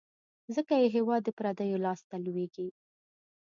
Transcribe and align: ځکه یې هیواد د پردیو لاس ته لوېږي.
ځکه 0.55 0.73
یې 0.81 0.87
هیواد 0.95 1.21
د 1.25 1.29
پردیو 1.37 1.83
لاس 1.85 1.99
ته 2.09 2.15
لوېږي. 2.25 2.67